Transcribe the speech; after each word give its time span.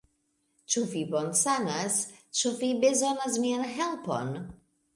Ĉu 0.75 0.81
vi 0.93 1.03
bonsanas? 1.11 1.99
Ĉu 2.39 2.55
vi 2.63 2.73
bezonas 2.87 3.41
mian 3.47 3.69
helpon? 3.77 4.37